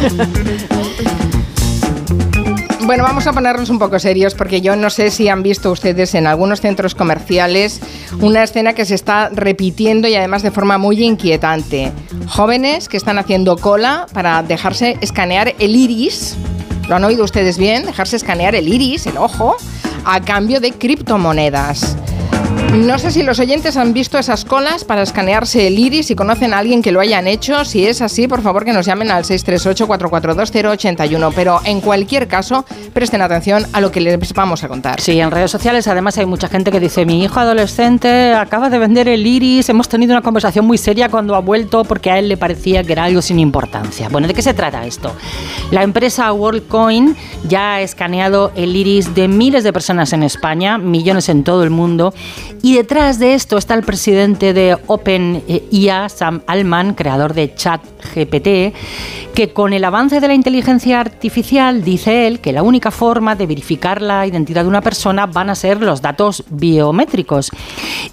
[2.90, 6.12] Bueno, vamos a ponernos un poco serios porque yo no sé si han visto ustedes
[6.16, 7.80] en algunos centros comerciales
[8.20, 11.92] una escena que se está repitiendo y además de forma muy inquietante.
[12.26, 16.36] Jóvenes que están haciendo cola para dejarse escanear el iris.
[16.88, 17.86] ¿Lo han oído ustedes bien?
[17.86, 19.56] Dejarse escanear el iris, el ojo,
[20.04, 21.96] a cambio de criptomonedas.
[22.74, 26.54] No sé si los oyentes han visto esas colas para escanearse el iris y conocen
[26.54, 27.64] a alguien que lo hayan hecho.
[27.64, 31.32] Si es así, por favor que nos llamen al 638-442-081.
[31.34, 35.00] Pero en cualquier caso, presten atención a lo que les vamos a contar.
[35.00, 38.78] Sí, en redes sociales además hay mucha gente que dice, mi hijo adolescente acaba de
[38.78, 42.28] vender el iris, hemos tenido una conversación muy seria cuando ha vuelto porque a él
[42.28, 44.08] le parecía que era algo sin importancia.
[44.08, 45.12] Bueno, ¿de qué se trata esto?
[45.72, 47.16] La empresa WorldCoin
[47.48, 51.70] ya ha escaneado el iris de miles de personas en España, millones en todo el
[51.70, 52.14] mundo
[52.62, 58.76] y detrás de esto está el presidente de OpenIA, Sam Altman, creador de ChatGPT,
[59.34, 63.46] que con el avance de la inteligencia artificial, dice él, que la única forma de
[63.46, 67.50] verificar la identidad de una persona van a ser los datos biométricos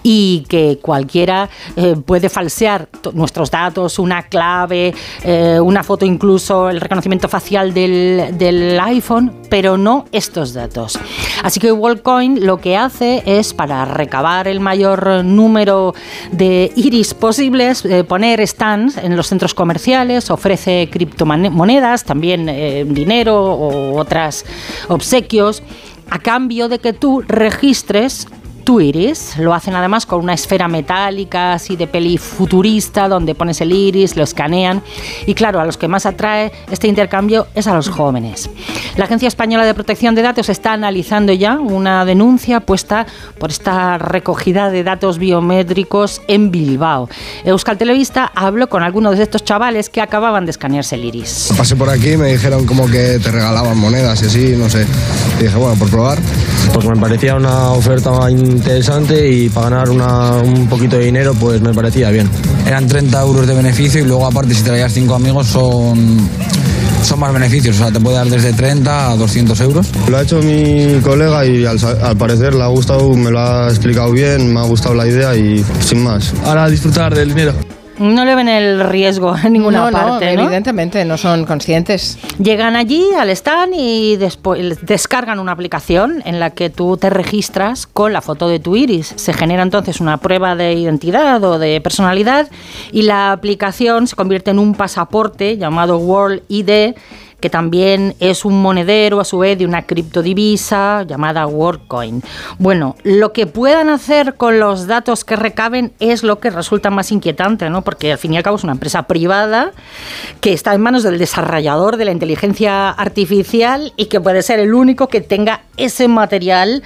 [0.04, 6.80] y que cualquiera eh, puede falsear nuestros datos, una clave, eh, una foto incluso, el
[6.80, 11.00] reconocimiento facial del, del iPhone, pero no estos datos.
[11.44, 15.96] Así que WorldCoin lo que hace es para recabar el mayor número
[16.32, 23.42] de iris posibles, eh, poner stands en los centros comerciales, ofrece criptomonedas, también eh, dinero
[23.42, 24.46] o otras
[24.90, 25.64] obsequios
[26.10, 28.28] a cambio de que tú registres
[28.68, 29.38] tu iris.
[29.38, 34.18] Lo hacen además con una esfera metálica así de peli futurista donde pones el iris,
[34.18, 34.84] lo escanean
[35.26, 38.50] y claro, a los que más atrae este intercambio es a los jóvenes.
[38.98, 43.06] La Agencia Española de Protección de Datos está analizando ya una denuncia puesta
[43.38, 47.08] por esta recogida de datos biométricos en Bilbao.
[47.46, 51.54] Euskal Televista habló con algunos de estos chavales que acababan de escanearse el iris.
[51.56, 54.88] Pasé por aquí, me dijeron como que te regalaban monedas y así, no sé.
[55.40, 56.18] Y dije, bueno, por probar.
[56.74, 61.72] Pues me parecía una oferta interesante y para ganar un poquito de dinero pues me
[61.72, 62.28] parecía bien.
[62.66, 66.28] Eran 30 euros de beneficio y luego aparte si traías 5 amigos son
[67.08, 69.88] son más beneficios, o sea, te puede dar desde 30 a 200 euros.
[70.10, 73.70] Lo ha hecho mi colega y al, al, parecer le ha gustado, me lo ha
[73.70, 76.34] explicado bien, me ha gustado la idea y sin más.
[76.44, 77.54] Ahora disfrutar del dinero.
[78.00, 80.36] No le ven el riesgo en ninguna parte.
[80.36, 82.18] No, evidentemente, no son conscientes.
[82.40, 87.88] Llegan allí al stand y después descargan una aplicación en la que tú te registras
[87.88, 89.14] con la foto de tu iris.
[89.16, 92.50] Se genera entonces una prueba de identidad o de personalidad
[92.92, 96.96] y la aplicación se convierte en un pasaporte llamado World ID
[97.40, 102.24] que también es un monedero a su vez de una criptodivisa llamada WorldCoin.
[102.58, 107.12] Bueno, lo que puedan hacer con los datos que recaben es lo que resulta más
[107.12, 107.84] inquietante, ¿no?
[107.84, 109.72] Porque al fin y al cabo es una empresa privada
[110.42, 114.74] que está en manos del desarrollador de la inteligencia artificial y que puede ser el
[114.74, 116.84] único que tenga ese material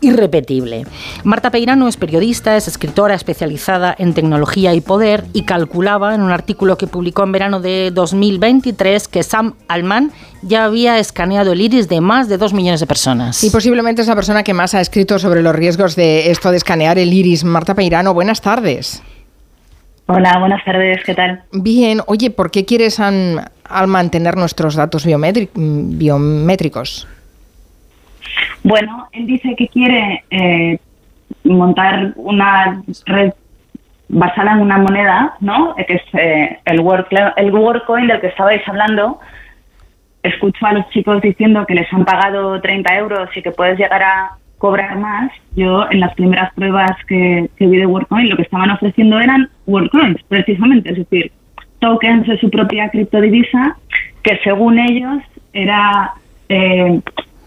[0.00, 0.86] irrepetible.
[1.24, 6.30] Marta Peirano es periodista, es escritora especializada en tecnología y poder y calculaba en un
[6.30, 10.12] artículo que publicó en verano de 2023 que Sam Alman
[10.42, 13.44] ya había escaneado el iris de más de dos millones de personas.
[13.44, 16.56] Y posiblemente es la persona que más ha escrito sobre los riesgos de esto de
[16.56, 17.44] escanear el iris.
[17.44, 19.02] Marta Peirano, buenas tardes.
[20.06, 21.44] Hola, buenas tardes, ¿qué tal?
[21.52, 27.06] Bien, oye, ¿por qué quieres al mantener nuestros datos biométricos?
[28.62, 30.78] Bueno, él dice que quiere eh,
[31.44, 33.32] montar una red
[34.08, 35.74] basada en una moneda, ¿no?
[35.76, 37.52] Que es eh, el, work, el
[38.08, 39.20] del que estabais hablando.
[40.22, 44.02] Escucho a los chicos diciendo que les han pagado 30 euros y que puedes llegar
[44.02, 45.30] a cobrar más.
[45.56, 50.22] Yo, en las primeras pruebas que, vi de WorkCoin, lo que estaban ofreciendo eran WorkCoins,
[50.28, 51.32] precisamente, es decir,
[51.78, 53.76] tokens de su propia criptodivisa
[54.22, 55.22] que según ellos
[55.54, 56.12] era
[56.50, 57.00] eh,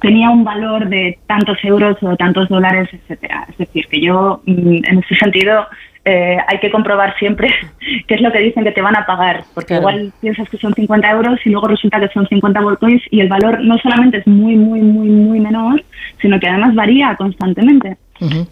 [0.04, 3.48] tenía un valor de tantos euros o tantos dólares, etcétera.
[3.50, 5.66] Es decir, que yo, mm, en ese sentido,
[6.04, 7.48] eh, hay que comprobar siempre
[8.08, 10.74] qué es lo que dicen que te van a pagar, porque igual piensas que son
[10.74, 14.28] 50 euros y luego resulta que son 50 volcoins y el valor no solamente es
[14.28, 15.82] muy, muy, muy, muy menor,
[16.22, 17.98] sino que además varía constantemente.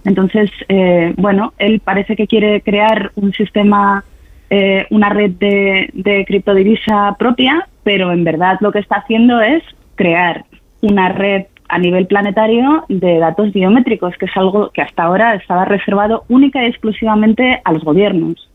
[0.04, 4.04] Entonces, eh, bueno, él parece que quiere crear un sistema,
[4.50, 9.64] eh, una red de, de criptodivisa propia, pero en verdad lo que está haciendo es
[9.96, 10.44] crear
[10.82, 15.66] una red a nivel planetario de datos biométricos, que es algo que hasta ahora estaba
[15.66, 18.50] reservado única y exclusivamente a los gobiernos.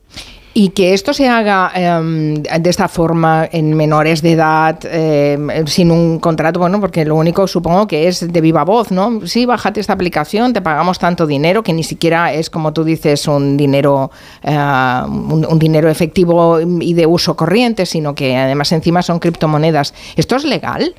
[0.59, 5.91] Y que esto se haga em, de esta forma en menores de edad, em, sin
[5.91, 9.21] un contrato, bueno, porque lo único supongo que es de viva voz, ¿no?
[9.27, 13.27] Sí, bájate esta aplicación, te pagamos tanto dinero que ni siquiera es, como tú dices,
[13.27, 14.09] un dinero,
[14.41, 19.93] eh, un, dinero efectivo y de uso corriente, sino que además encima son criptomonedas.
[20.15, 20.95] ¿Esto es legal?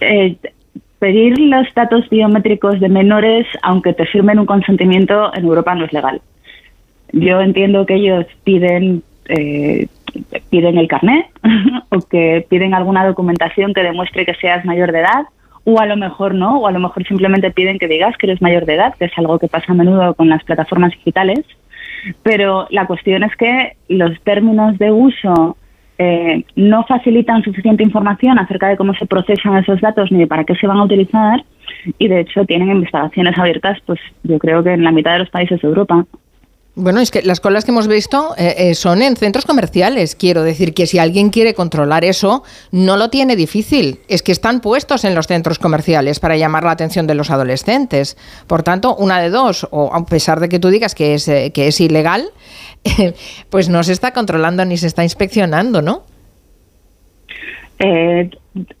[0.00, 0.36] Eh,
[0.98, 5.92] pedir los datos biométricos de menores, aunque te firmen un consentimiento, en Europa no es
[5.92, 6.20] legal.
[7.12, 9.86] Yo entiendo que ellos piden eh,
[10.50, 11.26] piden el carnet
[11.90, 15.26] o que piden alguna documentación que demuestre que seas mayor de edad
[15.64, 18.40] o a lo mejor no, o a lo mejor simplemente piden que digas que eres
[18.40, 21.44] mayor de edad, que es algo que pasa a menudo con las plataformas digitales.
[22.22, 25.58] Pero la cuestión es que los términos de uso
[25.98, 30.44] eh, no facilitan suficiente información acerca de cómo se procesan esos datos ni de para
[30.44, 31.44] qué se van a utilizar
[31.98, 35.30] y de hecho tienen investigaciones abiertas pues yo creo que en la mitad de los
[35.30, 36.06] países de Europa
[36.78, 40.14] bueno, es que las colas que hemos visto eh, eh, son en centros comerciales.
[40.14, 43.98] Quiero decir que si alguien quiere controlar eso, no lo tiene difícil.
[44.06, 48.16] Es que están puestos en los centros comerciales para llamar la atención de los adolescentes.
[48.46, 51.50] Por tanto, una de dos, o a pesar de que tú digas que es, eh,
[51.52, 52.30] que es ilegal,
[53.50, 56.04] pues no se está controlando ni se está inspeccionando, ¿no?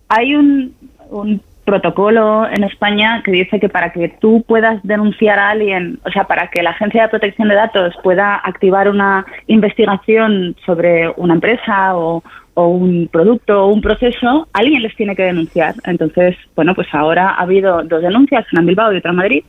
[0.08, 0.74] hay un,
[1.10, 6.10] un protocolo en España que dice que para que tú puedas denunciar a alguien, o
[6.10, 11.34] sea, para que la Agencia de Protección de Datos pueda activar una investigación sobre una
[11.34, 12.22] empresa o,
[12.54, 15.74] un producto o un proceso, alguien les tiene que denunciar.
[15.84, 19.44] Entonces, bueno, pues ahora ha habido dos denuncias, una en Bilbao y otra en Madrid,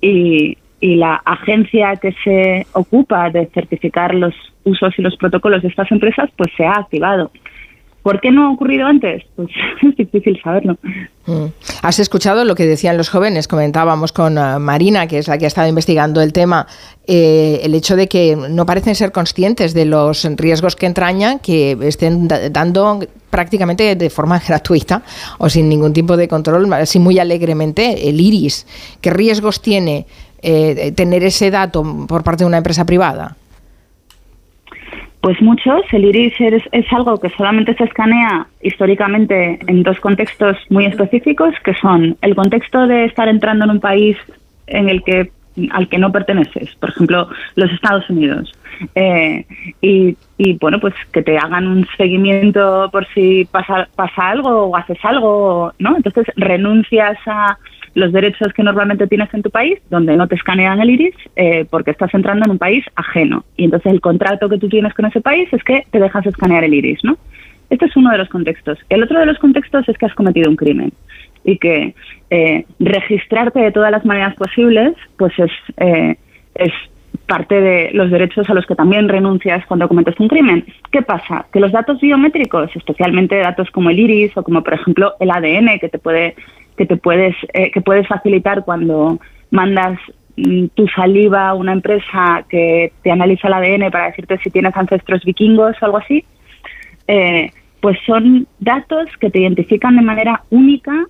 [0.00, 5.68] y, y la agencia que se ocupa de certificar los usos y los protocolos de
[5.68, 7.32] estas empresas, pues se ha activado.
[8.06, 9.24] ¿Por qué no ha ocurrido antes?
[9.34, 9.48] Pues
[9.82, 10.78] es difícil saberlo.
[11.26, 11.46] Mm.
[11.82, 15.46] Has escuchado lo que decían los jóvenes, comentábamos con eh, Marina, que es la que
[15.46, 16.68] ha estado investigando el tema,
[17.08, 21.76] eh, el hecho de que no parecen ser conscientes de los riesgos que entrañan, que
[21.80, 25.02] estén dando prácticamente de forma gratuita
[25.38, 28.68] o sin ningún tipo de control, así muy alegremente, el iris.
[29.00, 30.06] ¿Qué riesgos tiene
[30.42, 33.36] eh, tener ese dato por parte de una empresa privada?
[35.26, 35.82] Pues muchos.
[35.90, 41.74] El iris es, algo que solamente se escanea históricamente en dos contextos muy específicos, que
[41.74, 44.16] son el contexto de estar entrando en un país
[44.68, 45.32] en el que
[45.72, 48.52] al que no perteneces, por ejemplo, los Estados Unidos.
[48.94, 49.44] Eh,
[49.80, 50.16] y,
[50.60, 55.72] bueno, pues que te hagan un seguimiento por si pasa, pasa algo o haces algo,
[55.80, 55.96] ¿no?
[55.96, 57.58] Entonces renuncias a
[57.96, 61.64] los derechos que normalmente tienes en tu país, donde no te escanean el iris, eh,
[61.70, 63.46] porque estás entrando en un país ajeno.
[63.56, 66.62] Y entonces el contrato que tú tienes con ese país es que te dejas escanear
[66.62, 67.16] el iris, ¿no?
[67.70, 68.78] Este es uno de los contextos.
[68.90, 70.92] El otro de los contextos es que has cometido un crimen
[71.42, 71.94] y que
[72.28, 76.16] eh, registrarte de todas las maneras posibles, pues es, eh,
[76.54, 76.72] es
[77.26, 80.66] parte de los derechos a los que también renuncias cuando cometes un crimen.
[80.92, 81.46] ¿Qué pasa?
[81.50, 85.78] Que los datos biométricos, especialmente datos como el iris o como por ejemplo el ADN
[85.78, 86.36] que te puede
[86.76, 89.18] que te puedes eh, que puedes facilitar cuando
[89.50, 89.98] mandas
[90.36, 94.76] mm, tu saliva a una empresa que te analiza el ADN para decirte si tienes
[94.76, 96.24] ancestros vikingos o algo así,
[97.08, 97.50] eh,
[97.80, 101.06] pues son datos que te identifican de manera única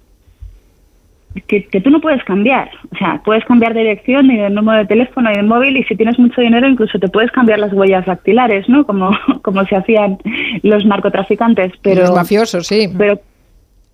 [1.49, 2.71] que, que, tú no puedes cambiar.
[2.93, 5.85] O sea, puedes cambiar de dirección y de número de teléfono y de móvil y
[5.85, 8.87] si tienes mucho dinero incluso te puedes cambiar las huellas dactilares, ¿no?
[8.87, 9.11] Como,
[9.43, 10.19] como se hacían
[10.63, 11.73] los narcotraficantes.
[11.83, 12.89] Pero, los mafiosos, sí.
[12.97, 13.21] Pero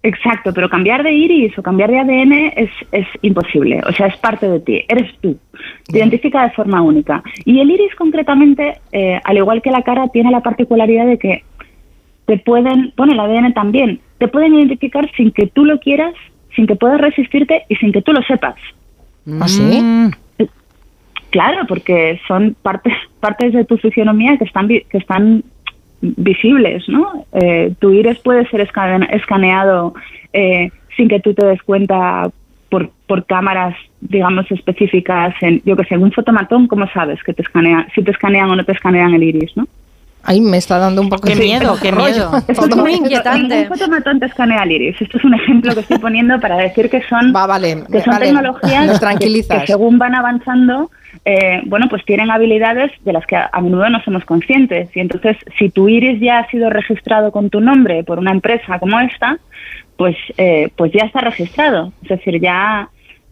[0.05, 3.81] Exacto, pero cambiar de iris o cambiar de ADN es, es imposible.
[3.87, 5.39] O sea, es parte de ti, eres tú.
[5.87, 7.23] Te identifica de forma única.
[7.45, 11.45] Y el iris concretamente, eh, al igual que la cara, tiene la particularidad de que
[12.27, 16.15] te pueden, bueno, el ADN también, te pueden identificar sin que tú lo quieras,
[16.57, 18.57] sin que puedas resistirte y sin que tú lo sepas.
[19.41, 20.11] ¿Ah, sí?
[21.31, 25.45] Claro, porque son partes, partes de tu fisionomía que están, que están
[26.03, 27.25] visibles, ¿no?
[27.33, 29.95] Eh, tu iris puede ser escaneado
[30.33, 32.29] eh, sin que tú te des cuenta
[32.69, 35.35] por, por cámaras, digamos, específicas.
[35.41, 38.57] En, yo que sé, un fotomatón, ¿cómo sabes que te escanea, si te escanean o
[38.57, 39.67] no te escanean el iris, no?
[40.25, 42.31] Ay, me está dando un poco de miedo, qué miedo.
[42.47, 43.63] Esto es muy inquietante.
[43.63, 45.03] Un fotomatón te escanea el iris.
[45.03, 48.19] Esto es un ejemplo que estoy poniendo para decir que son, Va, vale, que son
[48.19, 50.91] tecnologías que, que según van avanzando
[51.25, 54.95] eh, bueno, pues tienen habilidades de las que a, menudo no somos conscientes.
[54.97, 58.79] Y entonces, si tu iris ya ha sido registrado con tu nombre por una empresa
[58.79, 59.39] como esta,
[59.97, 61.93] pues, eh, pues ya está registrado.
[62.03, 62.89] Es decir, ya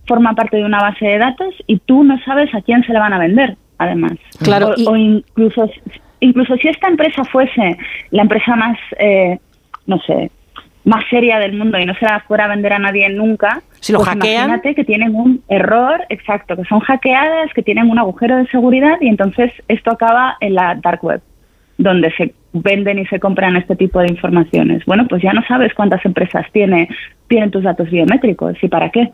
[0.07, 3.01] forma parte de una base de datos y tú no sabes a quién se le
[3.01, 4.13] van a vender, además.
[4.43, 4.75] Claro.
[4.87, 5.69] O, incluso,
[6.21, 7.77] incluso si esta empresa fuese
[8.11, 9.39] la empresa más, eh,
[9.87, 10.31] no sé,
[10.85, 13.93] más seria del mundo y no se la fuera a vender a nadie nunca, si
[13.93, 14.49] lo pues hackean.
[14.49, 18.97] imagínate que tienen un error, exacto, que son hackeadas, que tienen un agujero de seguridad
[19.01, 21.21] y entonces esto acaba en la dark web,
[21.79, 24.85] donde se venden y se compran este tipo de informaciones.
[24.87, 26.89] Bueno, pues ya no sabes cuántas empresas tiene,
[27.29, 29.13] tienen tus datos biométricos y para qué.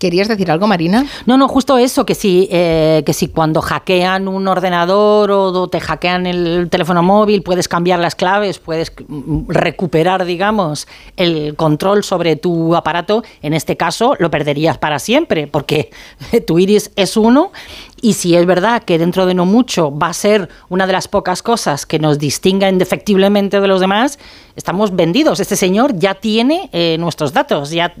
[0.00, 1.04] ¿Querías decir algo, Marina?
[1.26, 6.26] No, no, justo eso, que si, eh, que cuando hackean un ordenador o te hackean
[6.26, 10.88] el teléfono móvil, puedes cambiar las claves, puedes mm, recuperar, digamos,
[11.18, 15.90] el control sobre tu aparato, en este caso lo perderías para siempre, porque
[16.46, 17.52] tu iris es uno
[18.02, 21.08] y si es verdad que dentro de no mucho va a ser una de las
[21.08, 24.18] pocas cosas que nos distinga indefectiblemente de los demás,
[24.56, 25.38] estamos vendidos.
[25.40, 27.92] Este señor ya tiene eh, nuestros datos, ya,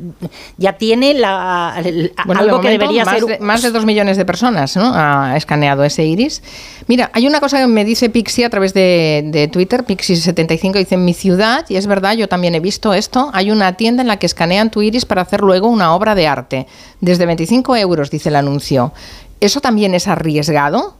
[0.56, 3.24] ya tiene la, el- Bueno, algo de que debería más ser...
[3.26, 4.90] De, más de dos millones de personas ¿no?
[4.94, 6.42] ha escaneado ese iris.
[6.86, 10.94] Mira, hay una cosa que me dice Pixie a través de, de Twitter, Pixie75, dice,
[10.94, 14.08] en mi ciudad, y es verdad, yo también he visto esto, hay una tienda en
[14.08, 16.66] la que escanean tu iris para hacer luego una obra de arte.
[17.00, 18.92] Desde 25 euros, dice el anuncio.
[19.40, 20.96] ¿Eso también es arriesgado?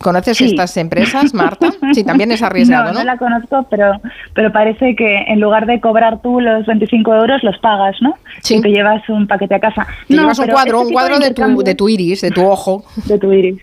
[0.00, 0.44] ¿Conoces Sí.
[0.46, 1.70] estas empresas, Marta?
[1.92, 2.98] Sí, también es arriesgado, no, ¿no?
[3.00, 4.00] no la conozco, pero,
[4.32, 8.14] pero parece que en lugar de cobrar tú los 25 euros, los pagas, ¿no?
[8.42, 8.56] Sí.
[8.58, 9.86] Y te llevas un paquete a casa.
[10.06, 12.46] Te No, llevas un cuadro, este un cuadro de tu, de tu iris, de tu
[12.46, 12.84] ojo.
[13.06, 13.60] de tu iris.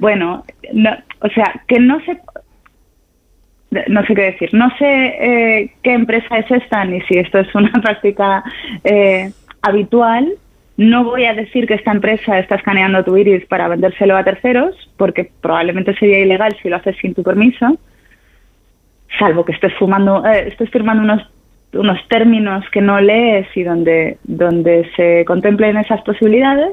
[0.00, 2.20] Bueno, no, o sea, que no sé,
[3.86, 4.50] no sé qué decir.
[4.52, 8.42] No sé eh, qué empresa es esta ni si esto es una práctica
[8.82, 9.30] eh,
[9.62, 10.28] habitual.
[10.76, 14.74] No voy a decir que esta empresa está escaneando tu iris para vendérselo a terceros,
[14.96, 17.78] porque probablemente sería ilegal si lo haces sin tu permiso,
[19.18, 21.28] salvo que estés fumando, eh, estés firmando unos
[21.74, 26.72] unos términos que no lees y donde, donde se contemplen esas posibilidades,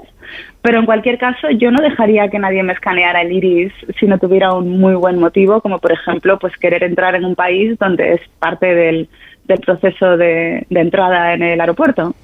[0.62, 4.18] pero en cualquier caso yo no dejaría que nadie me escaneara el iris si no
[4.18, 8.14] tuviera un muy buen motivo, como por ejemplo pues querer entrar en un país donde
[8.14, 9.10] es parte del,
[9.50, 12.16] del proceso de, entrada en el aeropuerto.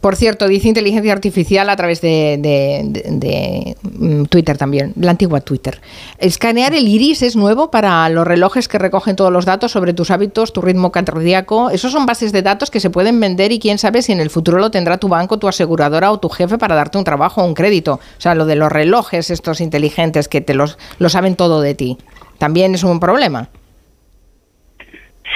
[0.00, 5.10] Por cierto, dice inteligencia artificial a través de, de- de- de, mm, Twitter también, la
[5.12, 5.80] antigua Twitter.
[6.18, 10.10] Escanear el iris es nuevo para los relojes que recogen todos los datos sobre tus
[10.10, 11.70] hábitos, tu ritmo cardíaco.
[11.70, 14.30] Esos son bases de datos que se pueden vender y quién sabe si en el
[14.30, 17.46] futuro lo tendrá tu banco, tu aseguradora o tu jefe para darte un trabajo o
[17.46, 17.94] un crédito.
[17.94, 21.74] O sea, lo de los relojes estos inteligentes que te los lo saben todo de
[21.74, 21.98] ti.
[22.38, 23.48] También es un problema.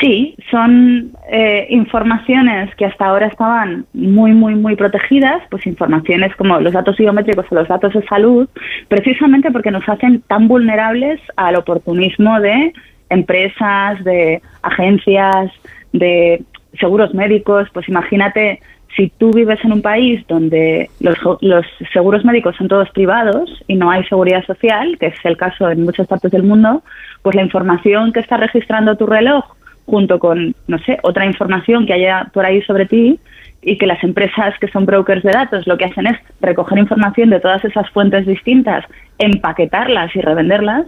[0.00, 6.58] Sí, son eh, informaciones que hasta ahora estaban muy, muy, muy protegidas, pues informaciones como
[6.58, 8.48] los datos biométricos o los datos de salud,
[8.88, 12.72] precisamente porque nos hacen tan vulnerables al oportunismo de
[13.08, 15.52] empresas, de agencias,
[15.92, 16.42] de
[16.80, 17.68] seguros médicos.
[17.72, 18.60] Pues imagínate
[18.96, 23.76] si tú vives en un país donde los, los seguros médicos son todos privados y
[23.76, 26.82] no hay seguridad social, que es el caso en muchas partes del mundo,
[27.22, 29.44] pues la información que está registrando tu reloj
[29.86, 33.18] junto con, no sé, otra información que haya por ahí sobre ti
[33.62, 37.30] y que las empresas que son brokers de datos lo que hacen es recoger información
[37.30, 38.84] de todas esas fuentes distintas,
[39.18, 40.86] empaquetarlas y revenderlas,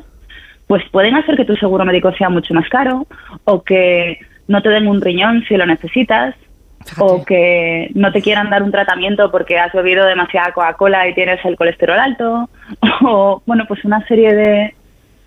[0.66, 3.06] pues pueden hacer que tu seguro médico sea mucho más caro
[3.44, 6.34] o que no te den un riñón si lo necesitas
[6.98, 11.44] o que no te quieran dar un tratamiento porque has bebido demasiada Coca-Cola y tienes
[11.44, 12.48] el colesterol alto
[13.02, 14.74] o bueno, pues una serie de,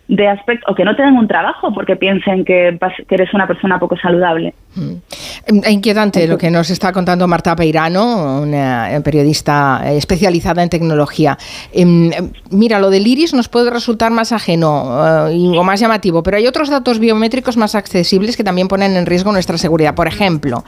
[0.09, 2.77] de aspectos o que no te den un trabajo porque piensen que,
[3.09, 4.55] eres una persona poco saludable.
[4.75, 11.37] Eh, Inquietante lo que nos está contando Marta Peirano, una eh, periodista especializada en tecnología.
[11.71, 16.23] Em, em, Mira, lo del iris nos puede resultar más ajeno eh, o más llamativo,
[16.23, 19.93] pero hay otros datos biométricos más accesibles que también ponen en riesgo nuestra seguridad.
[19.93, 20.63] Por ejemplo,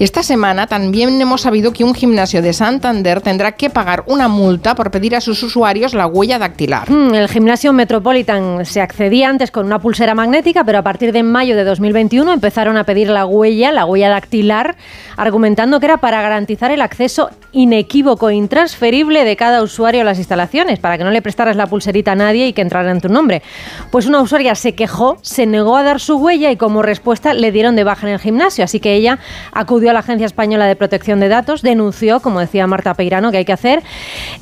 [0.00, 4.74] esta semana también hemos sabido que un gimnasio de Santander tendrá que pagar una multa
[4.74, 6.90] por pedir a sus usuarios la huella dactilar.
[6.90, 11.22] Mm, El gimnasio Metropolitan se accedía antes con una pulsera magnética, pero a partir de
[11.22, 14.76] mayo de 2021 empezaron a pedir la huella, la huella dactilar,
[15.16, 20.18] argumentando que era para garantizar el acceso inequívoco e intransferible de cada usuario a las
[20.18, 23.08] instalaciones, para que no le prestaras la pulserita a nadie y que entrara en tu
[23.08, 23.42] nombre.
[23.90, 27.52] Pues una usuaria se quejó, se negó a dar su huella y como respuesta le
[27.52, 29.18] dieron de baja en el gimnasio, así que ella
[29.52, 33.38] acudió a la Agencia Española de Protección de Datos, denunció, como decía Marta Peirano, que
[33.38, 33.82] hay que hacer,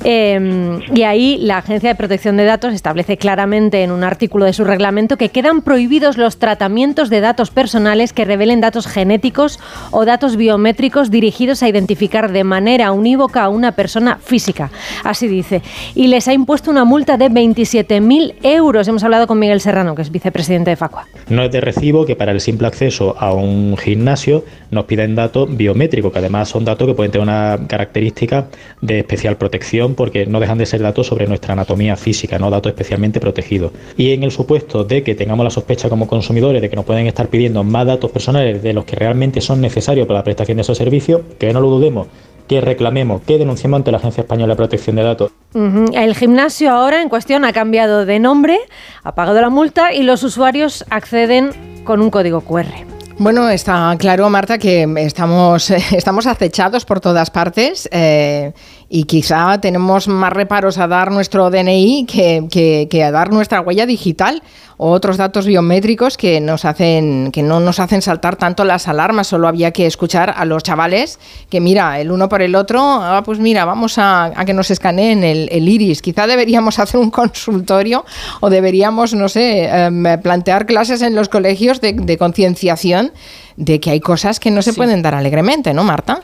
[0.03, 4.53] eh, y ahí la Agencia de Protección de Datos establece claramente en un artículo de
[4.53, 9.59] su reglamento que quedan prohibidos los tratamientos de datos personales que revelen datos genéticos
[9.91, 14.71] o datos biométricos dirigidos a identificar de manera unívoca a una persona física.
[15.03, 15.61] Así dice.
[15.95, 18.87] Y les ha impuesto una multa de 27.000 euros.
[18.87, 21.07] Hemos hablado con Miguel Serrano, que es vicepresidente de Facua.
[21.27, 25.55] No es de recibo que para el simple acceso a un gimnasio nos piden datos
[25.55, 28.47] biométricos, que además son datos que pueden tener una característica
[28.81, 32.71] de especial protección porque no dejan de ser datos sobre nuestra anatomía física, no datos
[32.71, 33.73] especialmente protegidos.
[33.97, 36.85] Y y en el supuesto de que tengamos la sospecha como consumidores de que nos
[36.85, 40.57] pueden estar pidiendo más datos personales de los que realmente son necesarios para la prestación
[40.57, 42.07] de esos servicios, que no lo dudemos,
[42.47, 45.31] que reclamemos, que denunciemos ante la Agencia Española de Protección de Datos.
[45.53, 48.59] El gimnasio ahora en cuestión ha cambiado de nombre,
[49.03, 51.51] ha pagado la multa y los usuarios acceden
[51.85, 52.91] con un código QR.
[53.17, 58.51] Bueno, está claro, Marta, que estamos, estamos acechados por todas partes eh,
[58.93, 63.61] y quizá tenemos más reparos a dar nuestro DNI que, que- que a dar nuestra
[63.61, 64.43] huella digital
[64.75, 69.27] o otros datos biométricos que nos hacen que no nos hacen saltar tanto las alarmas.
[69.27, 71.19] Solo había que escuchar a los chavales
[71.49, 74.71] que mira el uno por el otro, ah, pues mira, vamos a, a que nos
[74.71, 76.01] escaneen el, el iris.
[76.01, 78.03] Quizá deberíamos hacer un consultorio
[78.41, 83.13] o deberíamos, no sé, em, plantear clases en los colegios de, de concienciación
[83.55, 86.23] de que hay cosas que no se pueden dar alegremente, ¿no, Marta?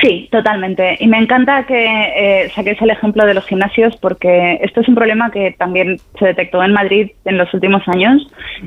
[0.00, 0.96] Sí, totalmente.
[1.00, 4.94] Y me encanta que eh, saquéis el ejemplo de los gimnasios porque esto es un
[4.94, 8.26] problema que también se detectó en Madrid en los últimos años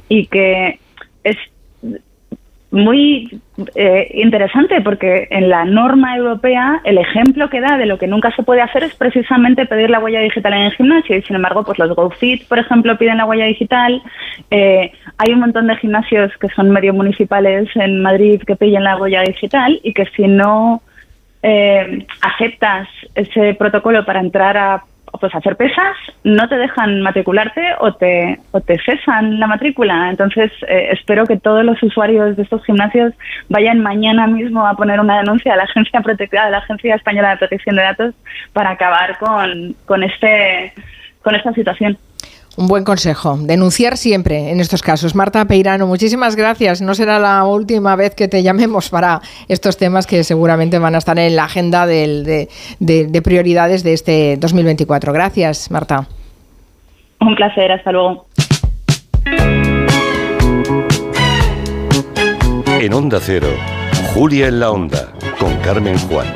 [0.09, 0.79] y que
[1.23, 1.37] es
[2.69, 3.39] muy
[3.75, 8.29] eh, interesante porque en la norma europea el ejemplo que da de lo que nunca
[8.35, 11.63] se puede hacer es precisamente pedir la huella digital en el gimnasio y sin embargo
[11.63, 14.01] pues los GoFit por ejemplo piden la huella digital
[14.51, 18.97] Eh, hay un montón de gimnasios que son medio municipales en Madrid que piden la
[18.97, 20.81] huella digital y que si no
[21.49, 24.83] eh, aceptas ese protocolo para entrar a
[25.21, 30.09] pues hacer pesas, no te dejan matricularte o te, o te cesan la matrícula.
[30.09, 33.13] Entonces, eh, espero que todos los usuarios de estos gimnasios
[33.47, 37.29] vayan mañana mismo a poner una denuncia a la Agencia Protectora, a la Agencia Española
[37.29, 38.15] de Protección de Datos
[38.51, 40.73] para acabar con, con, este,
[41.23, 41.97] con esta situación.
[42.57, 43.37] Un buen consejo.
[43.39, 45.13] Denunciar siempre en estos casos.
[45.13, 46.81] Marta Peirano, muchísimas gracias.
[46.81, 50.97] No será la última vez que te llamemos para estos temas que seguramente van a
[50.97, 52.49] estar en la agenda del- de,
[52.79, 55.13] de- de prioridades de este 2024.
[55.13, 56.07] Gracias, Marta.
[57.21, 58.25] Un placer, hasta luego.
[62.79, 63.49] En Onda Cero,
[64.13, 66.27] Julia en la Onda, con Carmen Juan.